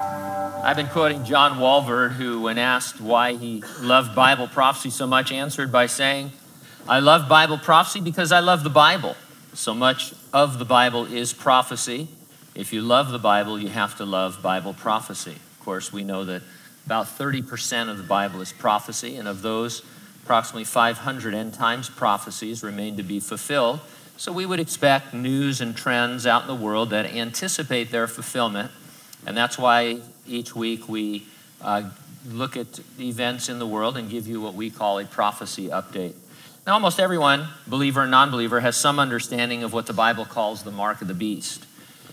[0.00, 5.32] I've been quoting John Walvoord, who, when asked why he loved Bible prophecy so much,
[5.32, 6.30] answered by saying,
[6.88, 9.16] I love Bible prophecy because I love the Bible.
[9.54, 12.06] So much of the Bible is prophecy.
[12.54, 15.32] If you love the Bible, you have to love Bible prophecy.
[15.32, 16.42] Of course, we know that
[16.86, 19.82] about 30% of the Bible is prophecy, and of those,
[20.22, 23.80] approximately 500 end times prophecies remain to be fulfilled.
[24.16, 28.70] So we would expect news and trends out in the world that anticipate their fulfillment.
[29.26, 31.26] And that's why each week we
[31.60, 31.90] uh,
[32.26, 36.14] look at events in the world and give you what we call a prophecy update.
[36.66, 40.62] Now, almost everyone, believer and non believer, has some understanding of what the Bible calls
[40.62, 41.64] the mark of the beast.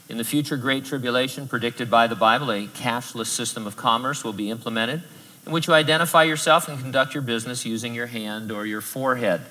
[0.08, 4.34] In the future Great Tribulation, predicted by the Bible, a cashless system of commerce will
[4.34, 5.04] be implemented
[5.46, 9.42] in which you identify yourself and conduct your business using your hand or your forehead.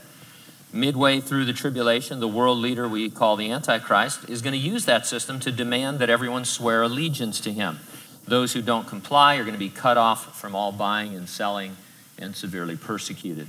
[0.74, 4.86] Midway through the tribulation, the world leader we call the Antichrist is going to use
[4.86, 7.78] that system to demand that everyone swear allegiance to him.
[8.26, 11.76] Those who don't comply are going to be cut off from all buying and selling
[12.18, 13.46] and severely persecuted.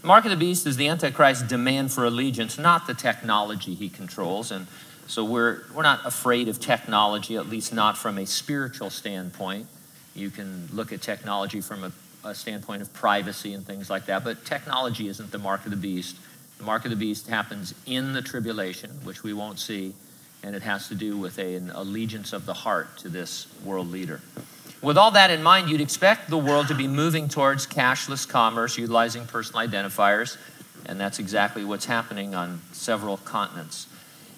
[0.00, 3.88] The mark of the beast is the Antichrist's demand for allegiance, not the technology he
[3.88, 4.50] controls.
[4.50, 4.66] And
[5.06, 9.68] so we're, we're not afraid of technology, at least not from a spiritual standpoint.
[10.12, 11.92] You can look at technology from a,
[12.24, 15.76] a standpoint of privacy and things like that, but technology isn't the mark of the
[15.76, 16.16] beast.
[16.58, 19.94] The mark of the beast happens in the tribulation, which we won't see,
[20.42, 23.90] and it has to do with a, an allegiance of the heart to this world
[23.90, 24.20] leader.
[24.82, 28.76] With all that in mind, you'd expect the world to be moving towards cashless commerce,
[28.76, 30.36] utilizing personal identifiers,
[30.86, 33.86] and that's exactly what's happening on several continents.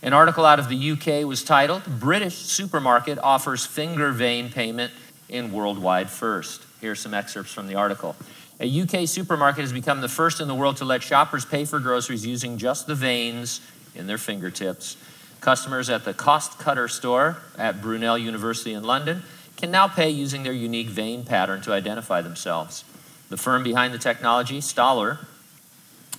[0.03, 4.92] An article out of the UK was titled British Supermarket Offers Finger Vein Payment
[5.28, 6.62] in Worldwide First.
[6.80, 8.14] Here's some excerpts from the article.
[8.58, 11.78] A UK supermarket has become the first in the world to let shoppers pay for
[11.78, 13.60] groceries using just the veins
[13.94, 14.96] in their fingertips.
[15.40, 19.22] Customers at the Cost Cutter store at Brunel University in London
[19.56, 22.84] can now pay using their unique vein pattern to identify themselves.
[23.28, 25.18] The firm behind the technology, Sthaler,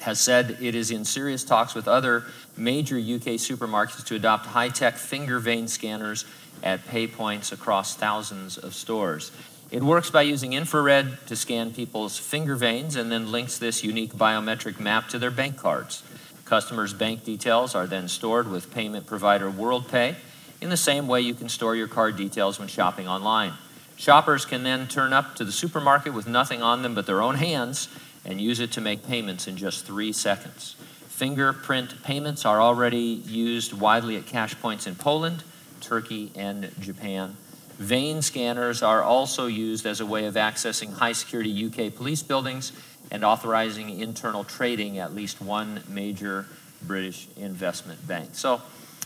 [0.02, 4.70] has said it is in serious talks with other major UK supermarkets to adopt high
[4.70, 6.26] tech finger vein scanners
[6.62, 9.32] at pay points across thousands of stores.
[9.70, 14.14] It works by using infrared to scan people's finger veins and then links this unique
[14.14, 16.04] biometric map to their bank cards.
[16.46, 20.16] Customers' bank details are then stored with payment provider WorldPay
[20.62, 23.54] in the same way you can store your card details when shopping online.
[23.98, 27.36] Shoppers can then turn up to the supermarket with nothing on them but their own
[27.36, 27.90] hands
[28.24, 30.76] and use it to make payments in just three seconds.
[31.10, 35.44] Fingerprint payments are already used widely at cash points in Poland,
[35.82, 37.36] Turkey, and Japan.
[37.78, 42.72] Vein scanners are also used as a way of accessing high security UK police buildings
[43.12, 46.46] and authorizing internal trading at least one major
[46.82, 48.30] British investment bank.
[48.34, 48.62] So,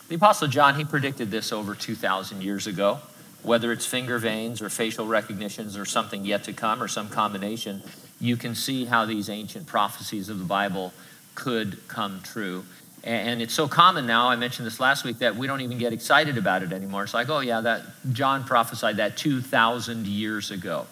[0.08, 3.00] the Apostle John, he predicted this over 2,000 years ago.
[3.44, 7.82] Whether it's finger veins or facial recognitions or something yet to come or some combination,
[8.20, 10.94] you can see how these ancient prophecies of the Bible
[11.34, 12.66] could come true.
[13.04, 15.92] And it's so common now, I mentioned this last week, that we don't even get
[15.92, 17.04] excited about it anymore.
[17.04, 17.82] It's like, oh, yeah, that
[18.14, 20.86] John prophesied that 2,000 years ago.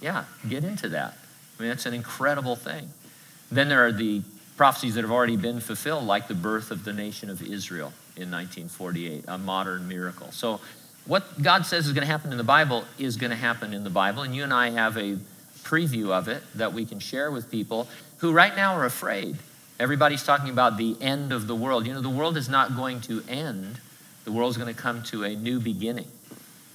[0.00, 1.14] Yeah, get into that.
[1.58, 2.88] I mean, that's an incredible thing.
[3.50, 4.22] Then there are the
[4.56, 8.30] prophecies that have already been fulfilled, like the birth of the nation of Israel in
[8.30, 10.30] 1948, a modern miracle.
[10.30, 10.60] So,
[11.06, 13.82] what God says is going to happen in the Bible is going to happen in
[13.82, 15.16] the Bible, and you and I have a
[15.62, 17.88] preview of it that we can share with people
[18.18, 19.38] who right now are afraid
[19.80, 21.86] Everybody's talking about the end of the world.
[21.86, 23.80] You know, the world is not going to end,
[24.24, 26.08] the world is going to come to a new beginning.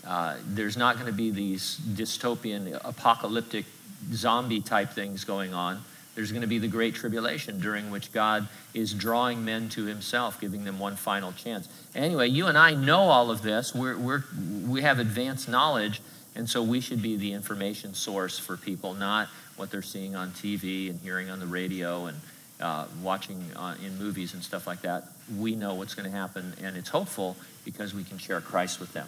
[0.06, 3.66] Uh, there's not going to be these dystopian, apocalyptic,
[4.12, 5.81] zombie type things going on.
[6.16, 10.40] There's going to be the Great Tribulation during which God is drawing men to Himself,
[10.40, 11.68] giving them one final chance.
[11.96, 13.74] Anyway, you and I know all of this.
[13.74, 14.24] We're, we're,
[14.66, 16.02] we have advanced knowledge,
[16.35, 20.31] and so we should be the information source for people, not what they're seeing on
[20.31, 22.18] TV and hearing on the radio and
[22.63, 26.53] uh, watching uh, in movies and stuff like that, we know what's going to happen,
[26.62, 27.35] and it's hopeful
[27.66, 29.07] because we can share Christ with them.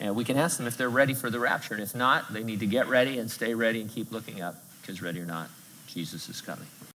[0.00, 2.42] And we can ask them if they're ready for the rapture, and if not, they
[2.42, 5.48] need to get ready and stay ready and keep looking up, because ready or not,
[5.86, 6.66] Jesus is coming.